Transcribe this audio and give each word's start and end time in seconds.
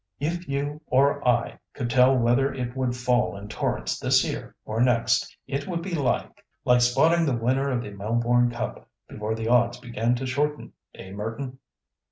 "If 0.19 0.47
you 0.47 0.81
or 0.87 1.23
I 1.27 1.59
could 1.73 1.91
tell 1.91 2.17
whether 2.17 2.51
it 2.51 2.75
would 2.75 2.97
fall 2.97 3.37
in 3.37 3.47
torrents 3.47 3.99
this 3.99 4.23
year 4.25 4.55
or 4.65 4.81
next, 4.81 5.37
it 5.45 5.67
would 5.67 5.83
be 5.83 5.93
like—" 5.93 6.43
"Like 6.65 6.81
spotting 6.81 7.23
the 7.27 7.35
winner 7.37 7.69
of 7.69 7.83
the 7.83 7.91
Melbourne 7.91 8.49
Cup 8.49 8.89
before 9.07 9.35
the 9.35 9.47
odds 9.47 9.77
began 9.79 10.15
to 10.15 10.25
shorten—eh, 10.25 11.11
Merton? 11.11 11.59